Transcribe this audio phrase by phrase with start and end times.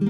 [0.00, 0.08] 皆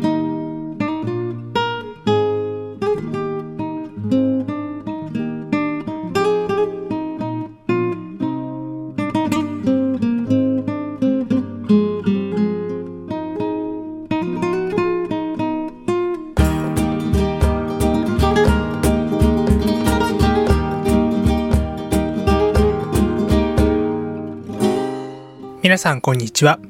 [25.78, 26.69] さんこんにちは。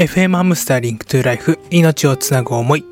[0.00, 2.86] FM ハムスターリンクトゥーライフ命をつなぐ思い。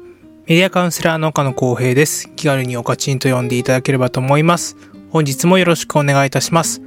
[0.46, 2.28] メディアカウンセラーの岡野光平です。
[2.36, 4.76] 気軽におかちんと呼んでいただければと思います。
[5.08, 6.82] 本日もよろしくお願いいたします。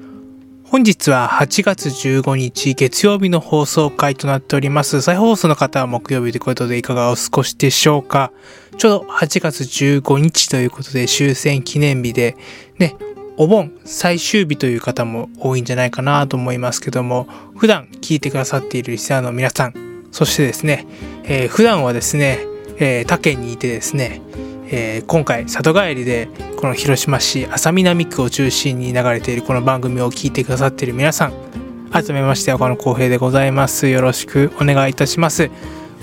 [0.64, 5.02] 本日は8月15日月曜日の放送回となっております。
[5.02, 8.32] 再放送の方は木曜日ということでいかがお過ごしでしょうか。
[8.78, 12.38] ちょうど8月15日ということで終戦記念日で
[12.78, 12.96] ね
[13.38, 17.28] お盆最終日という方も多いんじゃないかなと思いますけども、
[17.58, 20.86] 普段聞いてくださっているリスナーの皆さん、そしてですね、
[21.24, 22.40] えー、普段はですね、
[22.78, 24.22] えー、他県にいてですね、
[24.68, 31.52] えー、今回里帰りでこの広島市安佐南区を中心に流れているこの番組を聞いてくださっている皆さん
[31.92, 33.90] 改めまして岡野公平でございます。
[33.90, 35.52] よろしくお願いいたします。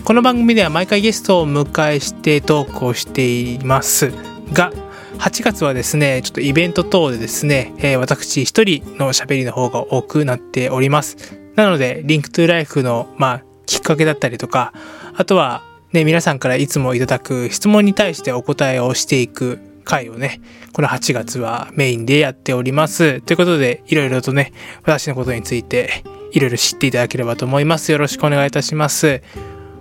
[0.05, 4.13] この番組では毎回ゲストを迎えしてトークをしています。
[4.53, 4.71] が
[5.19, 11.17] 8月はですね、ちょっとイベント等でですね、えー、私一人の喋りの方が多くなっております。
[11.57, 14.73] なので、リンクトゥライフの、まあ、きっかけだったりとか、
[15.15, 20.41] あとは、ね、皆さんからいつもいただく質問に対してお答えをしていく回をね、
[20.73, 23.21] この8月はメインでやっております。
[23.21, 24.53] ということで、いろいろとね、
[24.83, 26.03] 私のことについて、
[26.33, 27.93] いろいろ知っていただければと思います。
[27.93, 29.23] よろしくお願いいたします。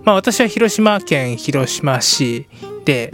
[0.03, 2.47] まあ私は広島県広島市
[2.83, 3.13] で、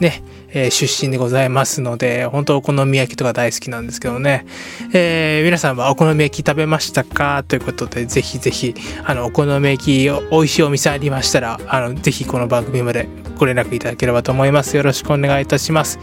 [0.00, 4.46] ね、えー、出身でございますので、本当お好み焼きとか大好きなんですけどね。
[4.92, 7.44] えー、皆さんはお好み焼き食べましたか？
[7.46, 8.74] ということで、ぜひぜひ、
[9.04, 13.08] あの、お好み焼き、美味しいお店ありましたら、あの、ぜひこの番組まで
[13.38, 14.76] ご連絡いただければと思います。
[14.76, 15.98] よろしくお願いいたします。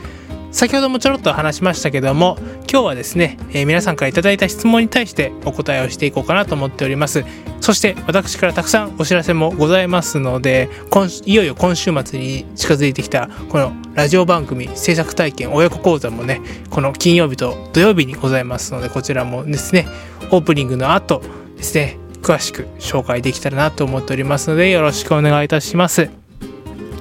[0.54, 2.38] 先ほどもちょろっと話しましたけども
[2.72, 7.26] 今日はですね、えー、皆さんから頂いた質問に対してお答えをしていこうかなと思っております。
[7.60, 19.88] そして私からたくさんお知らせもございますので今いよいよ今週末に近づいてきたこのラジオ番組制作体験親子講座もねこの金曜日と土曜日にございますのでこちらもですね
[20.30, 21.22] オープニングの後
[21.56, 26.10] ですね詳しく紹介できたらなと思っておりますのでよろしくお願いいたします。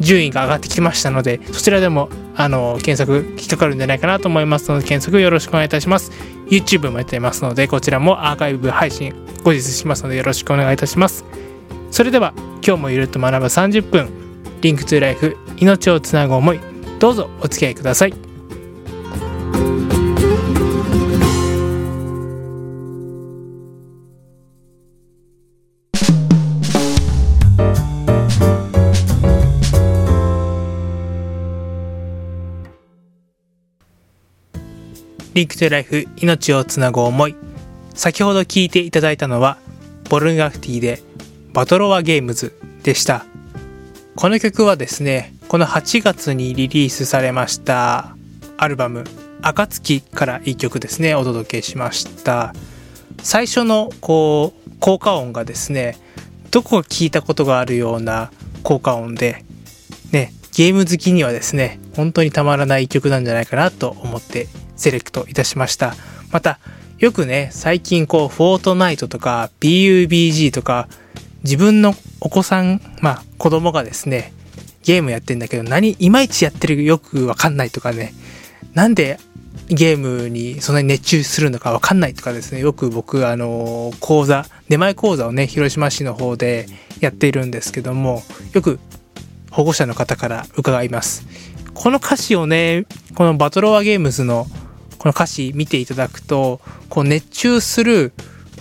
[0.00, 6.12] 順位が上がってきましたので、そちらでも、あの、検索引っかかるんじゃないかなと思いますので、検索よろしくお願いいたします。
[6.48, 9.12] YouTube もやってますので、こちらもアーカイブ配信
[9.42, 11.24] 後日しますので、よろしくお願いいたします。
[11.90, 12.32] それでは、
[12.64, 14.08] 今日もゆるっと学ぶ30分、
[14.60, 16.60] Link to Life、命をつなぐ思い、
[17.00, 18.27] どうぞお付き合いください。
[35.34, 37.36] Link to Life 命をつなぐ思い。
[37.94, 39.58] 先ほど聞いていただいたのは
[40.08, 41.02] ボルガフティで
[41.52, 43.26] バトロワゲームズでした。
[44.16, 48.16] この曲はですねこの8月にリリースされました
[48.56, 49.04] アルバム
[49.42, 52.54] 「暁」からいい曲ですねお届けしました。
[53.22, 55.98] 最初のこう効果音がですね
[56.50, 58.30] どこか聞いたことがあるような
[58.62, 59.44] 効果音で
[60.12, 64.48] ねゲーム好きにはですね本当にたまらない曲なんじゃないかなと思って
[64.78, 65.94] セレクトいたしました。
[66.30, 66.58] また、
[66.98, 70.88] よくね、最近こう、フォートナイトとか PUBG とか、
[71.44, 74.32] 自分のお子さん、まあ子供がですね、
[74.82, 78.14] ゲームやってんだけど、何、いまいちやってるよくわかんないとかね、
[78.74, 79.20] なんで
[79.68, 86.66] ゲームにそんなに熱中するのかわかんないとかですね、よく僕、あの、講座、出前講座をね、広島市の方で
[87.00, 88.22] やっているんですけども、
[88.54, 88.80] よく
[89.50, 91.26] 保護者の方から伺います。
[91.74, 94.46] この歌詞をね、このバトロワゲームズの
[94.98, 98.12] この歌詞見ていただくと、こう熱中する、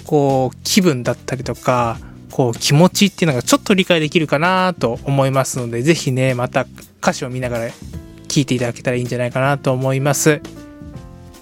[0.06, 1.98] こう気分だったりとか、
[2.32, 6.66] こう気持ちっていうのがちょっと理解できるかなと思いますので、ぜひね、また
[7.02, 10.42] 歌詞を見ながら聴いていただけたらいいんじゃないかなと思います。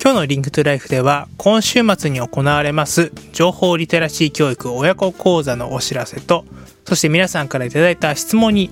[0.06, 6.46] 今日の Link to Life では今週末に行われます情報リテラシー教育親子講座のお知らせと
[6.88, 8.70] そして皆さんから頂いた質問に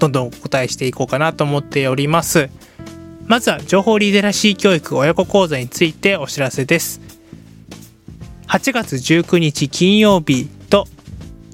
[0.00, 2.50] どんどんお答えしていこうかなと思っております。
[3.26, 7.00] まずは情報リテラシー教育親子講座についてお知らせです。
[8.48, 10.86] 8月19日金曜日と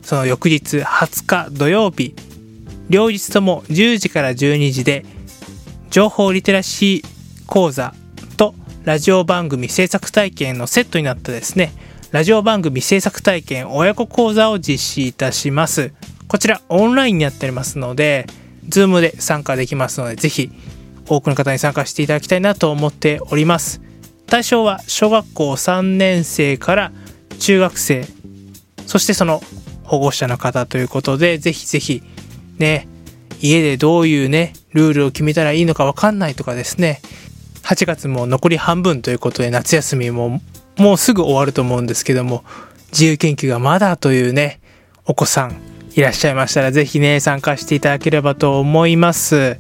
[0.03, 2.15] その翌日20日土曜日。
[2.89, 5.05] 両日とも10時から12時で
[5.91, 7.95] 情報リテラシー講座
[8.37, 8.53] と
[8.83, 11.73] ラジオ番組制作体験のセットになったですね。
[12.11, 15.93] ラジオ番組制作体験親子講座を実施いたします。
[16.27, 18.27] こちらオンラインになっておりますので
[18.69, 20.51] Zoom で参加できますのでぜひ
[21.11, 23.81] 多くの方に参加していただきたいなと思っております。
[24.27, 26.93] 対象は小学校3年生から
[27.41, 28.07] 中学生。
[28.87, 29.43] そしてその
[29.83, 32.03] 保護者の方ということでぜひぜひ
[32.59, 32.87] ね
[33.41, 37.01] 家でどういうねルールを決めたらいいのかわかんないとかですね。
[37.65, 40.41] 8月も残り半分ということで夏休みも
[40.79, 42.45] もうすぐ終わると思うんですけども
[42.93, 44.61] 自由研究がまだというね
[45.05, 45.57] お子さん
[45.95, 49.59] いらっしゃいましたらぜひね参加していただければと思います。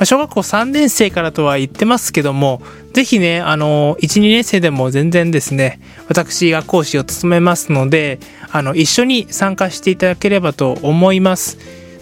[0.00, 2.62] ま小学校3年生からとは言ってますけども、
[2.94, 8.18] ぜひね、あの、1、2年生でも全然ですね、私が講師を務めますので、
[8.50, 11.58] あの、一緒に参加していただければと思います。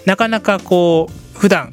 [0.06, 1.71] なかなかこう、普段、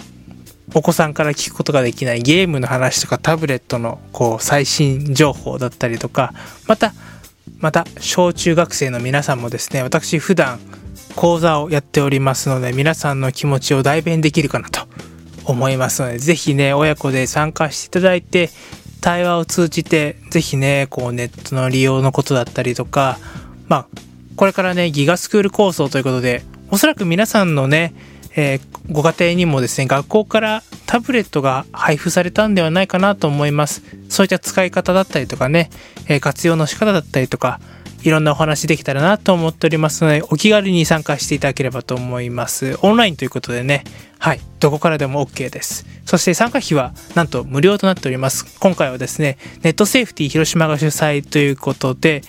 [0.74, 6.34] お子さんから聞くことができないゲームの話とかタブレットのこう最新情報だったりとか、
[6.68, 6.96] また、
[7.60, 10.60] また、小中学生の皆さんもですね、私普段
[11.16, 14.88] 講座をやっておりますので、皆さんの気持ちを代弁できるかなと
[15.46, 18.50] 思いますので、ぜひね、親子で参加していただいて、
[19.02, 23.20] 対話を通じて、ぜひね、こうネットの利用のことだったりとか、
[23.68, 23.88] まあ、
[24.36, 27.94] これからね、ギガスクール構想ということで、おそらく皆さんのね、
[28.36, 33.82] えー、ご家庭にもですね、学校からタブレットが配布されたんではないかなと思います。
[34.10, 35.70] そういった使い方だったりとかね、
[36.08, 37.60] えー、活用の仕方だったりとか、
[38.04, 42.78] いろんなお話できたらなと思っておりますので、お気軽に参加していただければと思います。
[42.82, 43.84] オンラインということでね、
[44.26, 45.86] はい、どこからでも OK です。
[46.04, 48.58] そして参加費はなんと無料となっております。
[48.60, 52.24] 今回はですね、ネットセーフティ広島が主催ということで、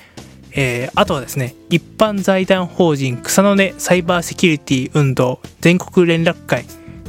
[0.52, 6.66] えー、あとはですね、一般財団法人草の根サイバーセキュリティ運動全国連絡会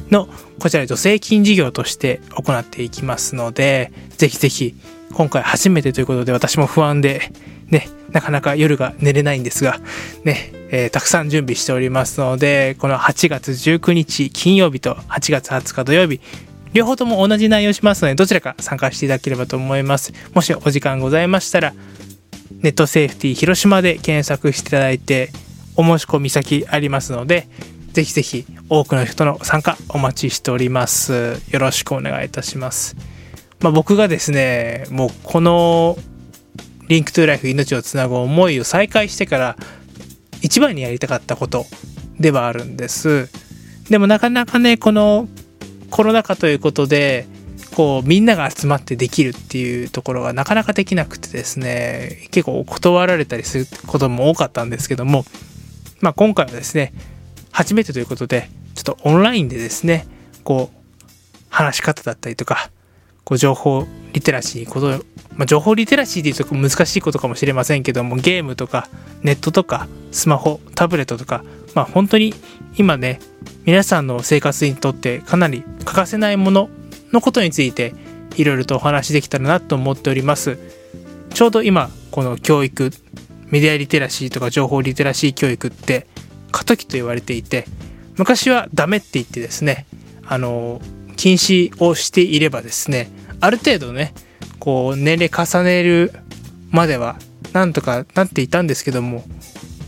[0.09, 4.73] のこちら助成金事業として行っていきますので、ぜひぜひ
[5.11, 7.33] 今回初めてということで私も不安で
[7.65, 9.81] ね、なかなか夜が寝れないんですが、
[10.23, 16.19] ね、えー、たくさん準備しておりますので、この8月19日金曜日と8月20日土曜日、
[16.73, 20.13] 両方とも同じ内容しますので、どちらか参加していただければと思います。
[20.33, 21.73] もしお時間ございましたら、
[22.61, 25.31] ネットセーフティー広島で検索していただいて、
[25.75, 27.47] お申し込み先ありますので、
[27.93, 31.39] ぜひぜひ多くの人の参加お待ちしております。
[31.49, 32.95] よろしくお願いいたします。
[33.59, 35.97] まあ、僕がですね、もうこの
[36.89, 39.57] リンクトゥーライフ命をつなぐ思いを再開してから
[40.41, 41.65] 一番にやりたかったこと
[42.19, 43.29] ではあるんです。
[43.89, 45.27] でもなかなかね、この
[45.89, 47.25] コロナ禍ということで、
[47.75, 55.25] こうみんなが集まってできるっていうところがなかなかできなくてですね、結構断られたりすることも多かったんですけども、
[56.01, 56.93] まあ今回はですね、
[57.51, 60.05] 初めてということで、ちょっとオンラインでですね、
[60.43, 60.77] こう、
[61.49, 62.69] 話し方だったりとか、
[63.27, 65.03] こう情報リテラシーこと、
[65.35, 68.87] まあ、情報リテラシーでいうと難しいことかもしれませんけどもゲームとか
[69.21, 71.43] ネットとかスマホタブレットとか
[71.75, 72.33] まあ本当に
[72.77, 73.19] 今ね
[73.65, 76.69] 皆さんの生活にとってかなり欠かせないもの
[77.11, 77.93] のことについて
[78.37, 80.57] いろいろとお話しできたらなと思っております。
[81.33, 82.91] ちょうど今この教育
[83.47, 86.07] メディアリテラシーとか情報リテラシー教育って
[86.53, 87.65] 過渡期と言われていて
[88.15, 89.85] 昔はダメって言ってですね
[90.25, 90.79] あの
[91.17, 93.09] 禁止をしていればですね
[93.41, 94.13] ある程度ね
[94.59, 96.13] こう年齢重ねる
[96.71, 97.17] までは
[97.53, 99.23] なんとかなっていたんですけども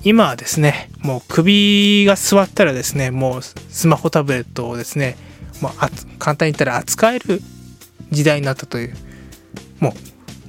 [0.03, 5.17] 今はですねもう首が座ったらですねもうスマホタブレットをですね、
[5.62, 7.41] まあ、簡単に言ったら扱える
[8.12, 8.93] 時代になったという
[9.79, 9.93] も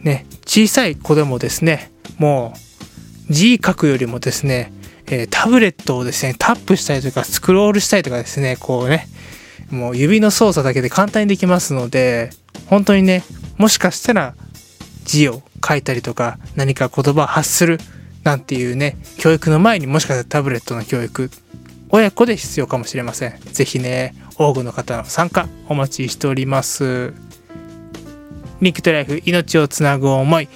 [0.01, 2.55] うね小さい子でもですねも
[3.29, 4.73] う字書くよりもですね、
[5.07, 9.07] えー、タブレットをですねタップしたりとかスクロールしたりとかですねこうね
[9.71, 12.31] もう指の操作だけで簡単にできますので、
[12.67, 13.25] 本当にね、
[13.59, 14.35] もしかしたら
[15.05, 17.79] 字を書いたりとか何か言葉を発する
[18.25, 21.31] なんていうね、教育の前にもしかしたらタブレットの教育、
[21.91, 23.39] 親子で必要かもしれません。
[23.53, 27.13] 是非ね、多くの方の参加お待ちしております。
[28.61, 30.49] リンクトライフ命をつなぐ思い。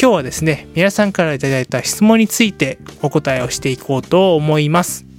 [0.00, 5.13] 今日はですね皆さんから頂いた質問についてお答えをしていこうと思います。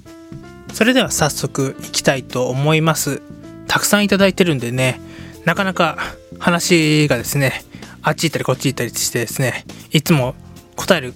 [0.76, 3.22] それでは早速いきたいと思います。
[3.66, 5.00] たくさんいただいてるんでね
[5.46, 5.98] なかなか
[6.38, 7.64] 話がですね
[8.02, 10.36] あっち行ったりこっち行ったりしてですねいつも
[10.76, 11.14] 答える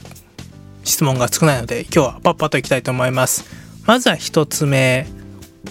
[0.86, 3.54] 質問が少ないので今日はパッパッといきたいと思います。
[3.86, 5.08] まずは一つ目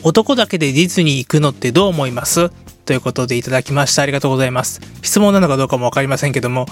[0.03, 2.51] 男だけでディズニー行くのってどう思います？
[2.85, 4.03] ということでいただきました。
[4.03, 4.83] ありがとうございます。
[5.01, 6.67] 質問なのかどうかも分かりませんけども。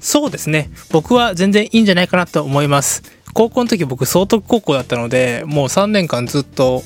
[0.00, 0.70] そうですね。
[0.90, 3.02] 僕は全然いいんじゃないかなと思います。
[3.32, 6.82] 高校の時僕総督高校だったのでもう3年間ずっと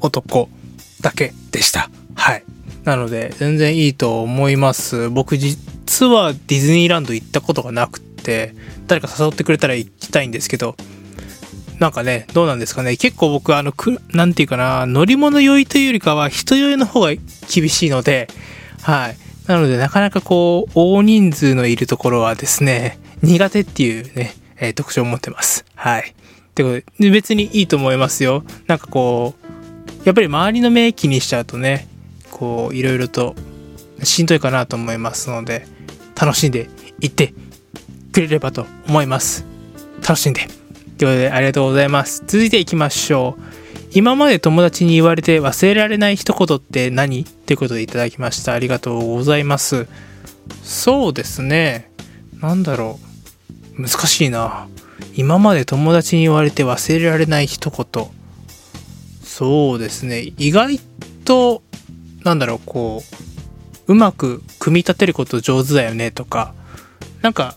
[0.00, 0.48] 男
[1.00, 2.44] だけでしたはい
[2.84, 8.54] なので全然いいと思います僕実はディズニーランド行ったことがなくて
[8.86, 10.76] 誰か誘ってくれたら行きたいんですけど
[11.78, 12.96] なんかね、どうなんですかね。
[12.96, 17.10] 結構僕、あの、く、なんていうかな、乗り物酔いというよりかは、人酔いの方が
[17.52, 18.28] 厳しいので、
[18.82, 19.16] はい。
[19.46, 25.64] なので、なかなかこう、大人数のいるところはですね、苦手っていうね、えー、特徴を持ってます。
[25.74, 26.02] はい。
[26.02, 26.14] っ
[26.54, 28.44] てことで、別にいいと思いますよ。
[28.66, 31.88] なんかこう、やっぱり周りの目気にしちゃうとね、
[32.30, 33.34] こう、いろいろと
[34.02, 35.66] しんどいかなと思いますので、
[36.20, 36.68] 楽しんで
[37.00, 37.34] いって
[38.12, 39.44] くれればと思います。
[40.00, 40.42] 楽しんで。
[40.42, 40.56] というこ
[40.98, 42.22] とでありがとうございます。
[42.26, 43.42] 続いていきましょう。
[43.96, 47.24] 今まで友達に言われて忘れられない一言って何？
[47.24, 48.52] ということでいただきました。
[48.52, 49.88] ありがとうございます。
[50.62, 51.90] そうですね。
[52.40, 53.03] なんだろう。
[53.78, 54.68] 難しいな。
[55.14, 58.06] 今まで友達に言われて忘れられない一言。
[59.22, 60.32] そうですね。
[60.38, 60.78] 意外
[61.24, 61.62] と、
[62.22, 63.02] なんだろう、こ
[63.86, 66.54] う、うまく組み立てること上手だよねとか、
[67.22, 67.56] なんか、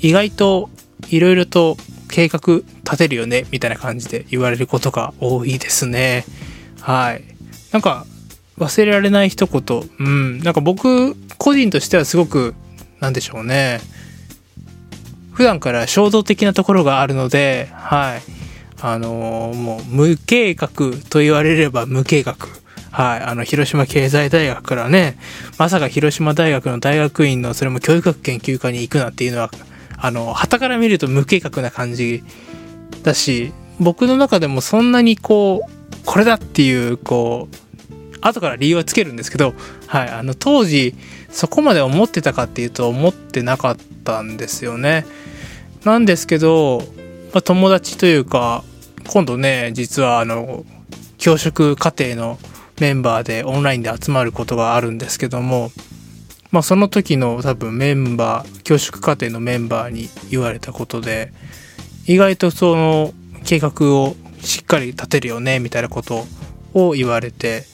[0.00, 0.70] 意外と
[1.08, 1.76] いろいろと
[2.08, 6.24] 計画立てるよねみたいな感じで言われることが多いですね。
[6.80, 7.24] はい。
[7.72, 8.06] なんか
[8.58, 9.90] 忘れられない一言。
[9.98, 10.38] うん。
[10.40, 12.54] なんか僕個人としてはすごく
[13.00, 13.80] なんでしょうね。
[15.38, 18.22] 普段から衝動的なところがあるので、はい。
[18.80, 20.68] あのー、もう無計画
[21.08, 22.34] と言われれば無計画。
[22.90, 23.20] はい。
[23.20, 25.16] あの、広島経済大学からね、
[25.56, 29.48] まさか広島大学の大学院のそれも教育学研究科に行くなっていうのは
[29.96, 32.24] あの、旗から見ると無計画な感じ
[33.04, 39.54] だし、僕の中でもそんなにこう、これだっていう、こう、後から理由はつけるんですけど、
[39.86, 40.96] はい、あの、当時、
[41.30, 45.06] そこまで思ってたかっていうと思ってなかったんですよね。
[45.84, 46.82] なんですけど、
[47.32, 48.64] まあ、友達というか、
[49.08, 50.64] 今度ね、実はあの、
[51.18, 52.38] 教職課程の
[52.80, 55.70] メンバーでオンラインで集まることがあるんですけども、
[56.50, 61.32] まあ、その時の多分メンバー教職課程のメンバーに言われたことで
[62.06, 63.12] 意外とその
[63.44, 66.24] 計画をしっかり立てるよねみたいなこと
[66.72, 67.64] を言われて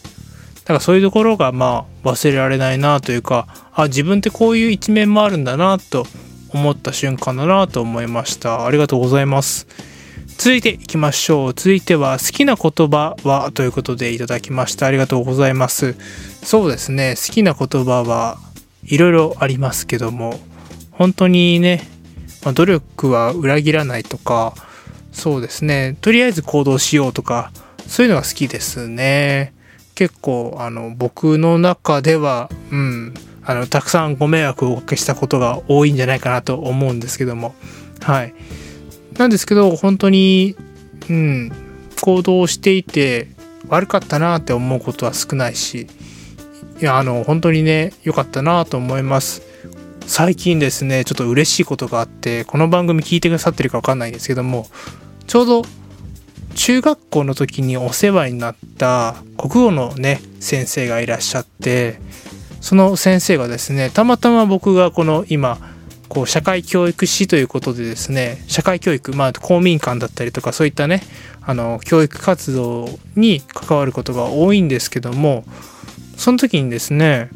[0.64, 6.06] からそういうところがまあ忘れられないなというかあ自分ってこういう一面もあるんだなと
[6.50, 8.64] 思った瞬間だなと思いました。
[8.64, 9.66] ありがとうございます。
[10.36, 11.54] 続いていきましょう。
[11.54, 14.86] 続いては好きな言葉はということでいただきました。
[14.86, 15.94] ありがとうございます。
[16.42, 17.14] そうですね。
[17.16, 18.38] 好きな言葉は
[18.84, 20.38] いろいろありますけども
[20.90, 21.88] 本当にね、
[22.44, 24.54] まあ、努力は裏切らないとか
[25.12, 25.96] そうですね。
[26.00, 27.50] とりあえず行動しようとか
[27.86, 29.53] そういうのが好きですね。
[29.94, 37.54] 結構あの僕の中ではうんあのたくさんご迷惑をおかけしたことが多いんじゃないかなと思うんですけども
[38.00, 38.34] はい
[39.18, 40.56] なんですけど本当に
[41.08, 41.52] うん
[42.00, 43.28] 行動していて
[43.68, 45.86] 悪かったなって思うことは少ないし
[46.80, 49.42] いや、あの、本当にね、良かったなと思います。
[50.06, 54.66] 最近ですね、ちょっと嬉しいことがあって、この番組聞いてくださってるかわかんないんですけども、
[55.28, 55.62] ちょうど
[56.54, 61.98] 中学校の時にお世話になった国語のね、先生がいらっしゃって、
[62.60, 65.58] その先生がですね、たまたま僕がこの今、
[66.08, 71.02] こう社会教育士ということでですね、社会教育、まあ公民館だったりとかそういったね、
[71.42, 75.44] あの、教育活動に関わることが多いんですけども、
[76.16, 77.30] その時にですね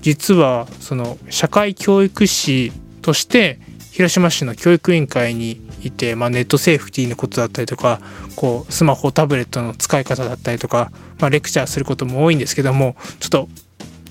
[0.00, 3.58] 実はその社会教育士として
[3.92, 8.00] 広島市の教育委員会にいて、まあ、ネットセーフティーのことだったりとか
[8.36, 13.48] こうスマホタブレットの使い方だったりとか、まあ、レクチャーすることも多いんですけどもちょっと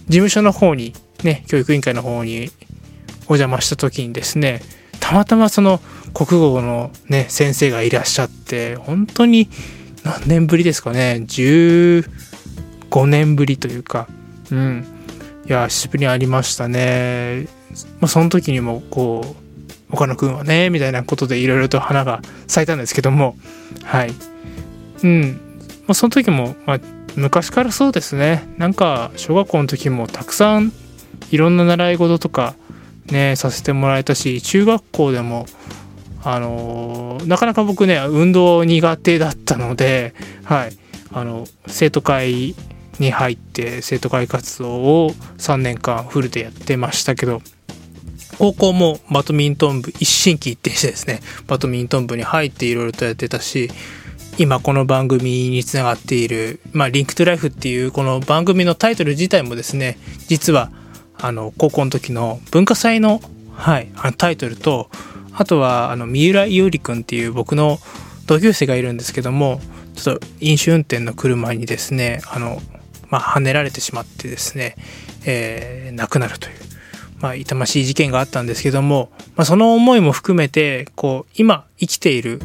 [0.07, 2.51] 事務所の方にね教育委員会の方に
[3.27, 4.61] お邪魔した時にですね
[4.99, 5.79] たまたまその
[6.13, 9.49] 国語のね先生がいらっしゃって本当に
[10.03, 12.03] 何年ぶりですかね15
[13.05, 14.07] 年ぶりというか、
[14.51, 14.85] うん。
[15.47, 17.47] いや、久しぶりにありましたね。
[17.99, 19.40] まあ、その時にも、こう、
[19.91, 23.35] 岡野くんはね、みたいなことでいろいろと花が咲いたんですけども、
[23.83, 24.13] はい。
[25.03, 25.39] うん。
[25.81, 26.79] まあ、その時も、まあ、
[27.15, 30.71] 昔からそうですねなんか小学校の時もたくさん
[31.29, 32.55] いろんな習い事とか
[33.07, 35.45] ねさせてもらえたし中学校でも
[36.23, 40.77] あのなかなか僕ね運動苦手だったのではい
[41.11, 42.55] あの生徒会
[42.99, 47.41] に入って生徒会活動を3年間フルでやってましたけど
[48.41, 53.69] 高校もバドミントン部一心機一転してですねバドミントン部に入っていろいろとやってたし
[54.39, 60.71] 今この番組につながっている、まあ、 Link to Life っていうこの番組のタイトル自体もですね実は
[61.19, 63.21] あの高校の時の文化祭の,、
[63.53, 64.89] はい、あのタイトルと
[65.33, 67.77] あとはあの三浦伊織くんっていう僕の
[68.25, 69.61] 同級生がいるんですけども
[69.93, 72.59] ちょっと飲酒運転の車にですねあの、
[73.11, 74.77] まあ、はねられてしまってですね、
[75.27, 76.70] えー、亡くなるという、
[77.21, 82.41] まあ、痛ましい事件があったんですけども、まあ、その思いも含めてこう今生きている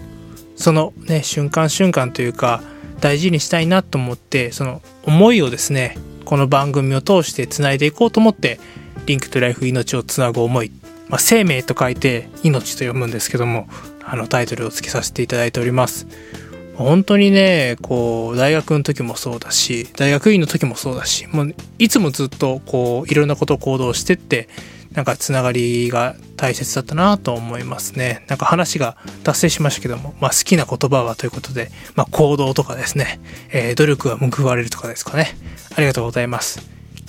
[0.55, 2.63] そのね瞬間瞬間というか
[3.01, 8.59] 大事にしたいなと思ってその思いをですねこの番組を通してつないでいこうと思って
[9.07, 10.71] リンクトゥライフ命をつなぐ思い、
[11.09, 13.69] まあ、生命と書いて命と読むんですけども
[14.05, 16.07] あのタイトルを付けさせていただいております。
[16.77, 24.49] 本当にねこう大学の時もそうだし大学院の時もそうだしもういつもずっとこういろんなことを行動してって
[24.97, 28.25] なんかつながりが大切だったなと思いますね。
[28.29, 35.37] なんか話が達成しましたけども、まあ好きな言葉はということで、まあ行動とかですね、えー、努力は報われるとかですかね。
[35.77, 36.61] ありがとうございます。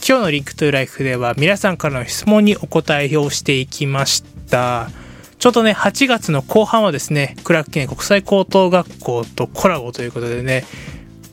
[0.06, 4.90] 今日の Link to Life では皆さんからの質問にお答えをしていきました。
[5.40, 10.66] ちょっとね、8月の後半はですね、クラーク記念国際高等学校とコラボということでね、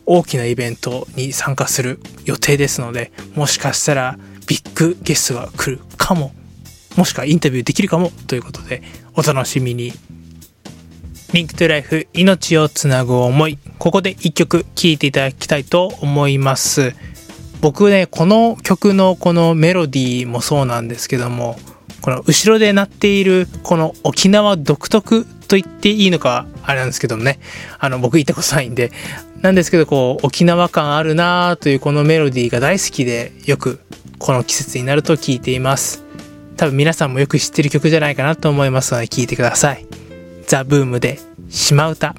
[0.06, 6.32] 大きなイベントに参加する予定ですので、もしかしたらビッグゲストが来るかも
[6.96, 8.82] もしくはインタビューできるかもということで、
[9.16, 9.92] お楽しみに。
[11.32, 13.58] リンクトゥライフ、命をつなぐ思い。
[13.78, 16.94] ここで一曲聴いていただきたいと思います。
[17.60, 21.58] 僕ね、この曲のこのメロディーもそうなんですけども、
[22.04, 27.40] この後ろで鳴っているこの沖縄独特と言っていいのかあれなんですけどもね、
[27.78, 28.92] あの僕行ったことないんで、
[29.40, 33.80] なんですけどこう沖縄感あるなーというこのメロディーが大好きでよく
[34.18, 36.04] この季節になると聴いています。
[36.58, 39.86] 多分皆さんもよく知ってる曲じゃないかなと思いますので聴いてください。
[40.46, 42.14] ザ・ブームで島唄。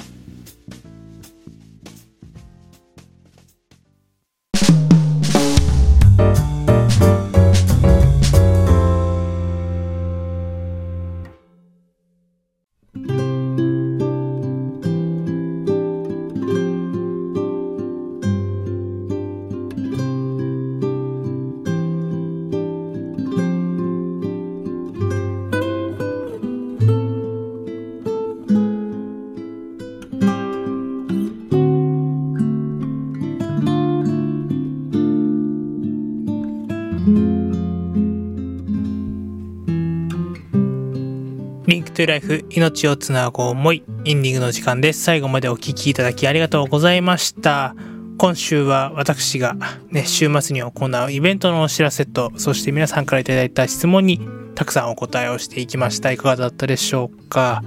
[41.95, 45.01] トゥライフ命をつなぐ思いエンディングの時間です。
[45.01, 47.73] 最後までお聴きいただきありがとうございました。
[48.17, 49.55] 今週は私が
[49.87, 54.19] ね、週末に行うイベントのお知らせと、そして皆さんからいただいた質問に
[54.55, 56.11] たくさんお答えをしていきました。
[56.11, 57.63] いかがだったでしょうか？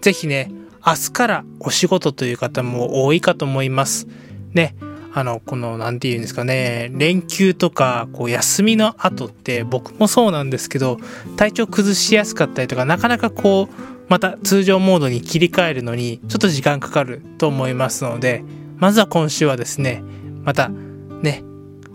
[0.00, 0.50] ぜひね、
[0.86, 4.08] 明日からお仕事という方も多いかと思います。
[4.54, 4.74] ね、
[5.14, 10.98] あの、この、なんて言うんですかね、連休とか、こう、休みの後って、僕もそうなんですけど、
[11.36, 18.42] 体調崩しやすかったりとか、なかなかこう、また通常モードに切り替えるのに、ちょっと時間かかると思いますので、
[18.78, 20.02] まずは今週はですね、
[20.44, 21.42] また、ね、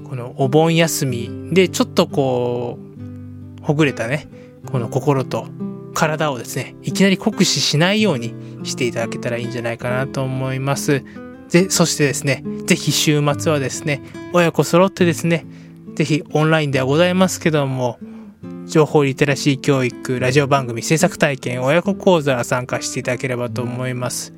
[0.08, 2.78] このお盆休みで、ちょっとこ
[3.62, 4.28] う、ほぐれたね、
[4.72, 5.48] この心と
[5.96, 11.04] 体をですね、いきなり酷使しないようにしていただけたらいいんじゃないかなと思います。
[11.48, 14.02] ぜ、そしてですね、ぜひ週末はですね、
[14.34, 15.46] 親子揃ってですね、
[15.96, 18.00] ぜひオンラインではございますけども、
[18.66, 24.34] 情報リテラシー教育、ラジオ番組制作体験、親子講座参加していただければと思います。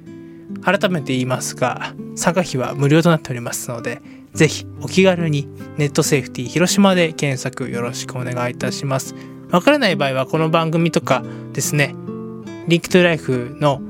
[0.62, 4.02] 改めて言いますが、参加費は無料となっておりますので、
[4.34, 9.16] ぜひお気軽にネットセーフティー広島で検索よろしくお願いいたします。
[9.50, 11.96] わからない場合はこの番組とかですね、
[12.68, 13.82] Link to Life の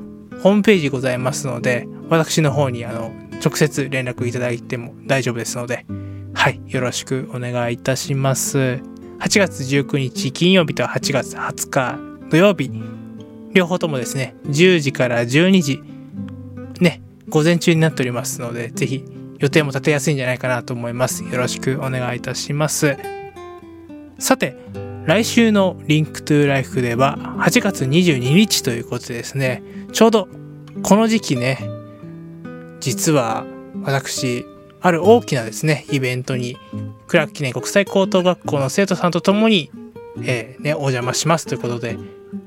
[0.42, 5.86] ホームページございますので、私の方にあの、直接連絡いただいても大丈夫ですので、
[6.34, 8.58] はい、よろしくお願いいたします。
[9.20, 11.98] 8月19日金曜日と8月20日
[12.30, 12.70] 土曜日、
[13.52, 15.82] 両方ともですね、10時から12時、
[16.80, 19.04] ね、午前中になっておりますので、ぜひ
[19.38, 21.22] 予定も立てやすいんじゃないかなと思います。
[21.24, 22.96] よろしくお願いいたします。
[24.18, 24.56] さて、
[25.06, 30.28] 来週のリンクトゥーライフでは8月22日ということでですね、ちょうど
[30.82, 31.58] この時期ね、
[32.80, 33.44] 実は
[33.82, 34.46] 私、
[34.80, 36.56] ある大きなですね、イベントに、
[37.06, 39.70] クラック記念国際高等学校の生徒さんと共に、
[40.22, 41.98] えー、ね、お邪魔しますということで、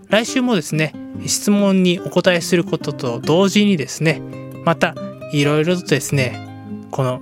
[0.09, 0.93] 来週もですね、
[1.25, 4.21] 質問にお答えすることと同時にですね、
[4.65, 4.95] また、
[5.31, 7.21] いろいろとですね、この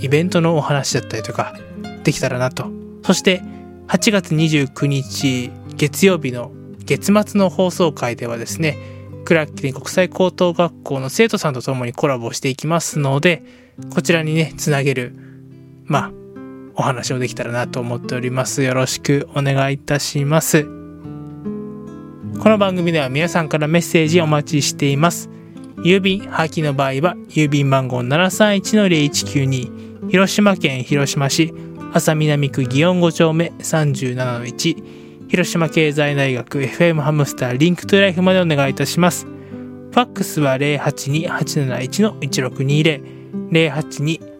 [0.00, 1.54] イベントのお話だったりとか、
[2.04, 2.70] できたらなと。
[3.04, 3.42] そして、
[3.88, 6.52] 8月29日月曜日の
[6.84, 8.76] 月末の放送回ではですね、
[9.24, 13.42] クラッキリ国際高等学校の生徒さんと共にコラボしていきますので、
[13.94, 15.14] こちらにね、つなげる、
[15.84, 16.12] まあ、
[16.74, 18.62] お話をできたらなと思っております。
[18.62, 20.64] よろしくお願いいたします。
[20.64, 25.28] この番組では皆さんからメッセージお待ちしています。
[25.84, 31.52] 郵便、破棄の場合は、郵便番号731-0192、広島県広島市、
[31.92, 39.24] 安佐南区祇園5丁目37-1、広島経済大学 FM ハムスターリンクトゥライフまでお願いいたします。
[39.24, 43.32] ファックスは082-871-1620、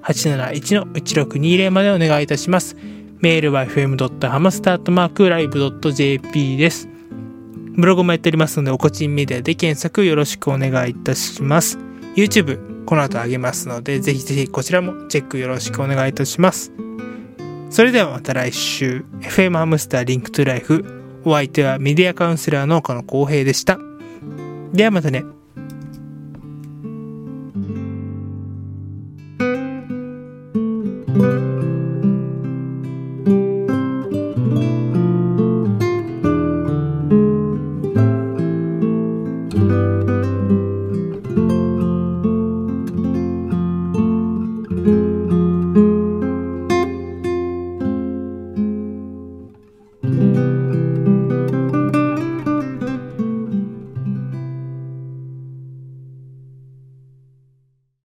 [0.03, 2.77] 082-871-1620までお願いいたします。
[3.21, 6.91] メールは fm.hamster.live.jp です。
[7.75, 11.79] ブログもやっておりますので、おこちんメディアで検索よろしくお願いいたします。
[12.17, 16.71] YouTube、この後あげますので、ぜひぜひこちらもチェックよろしくお願いいたします。
[17.73, 20.85] それではまた来週、FM ハムスターリンクトゥライフ。
[21.25, 23.79] お相手はメディアカウンセラーの岡野浩平でした。
[24.75, 25.25] ではまたね。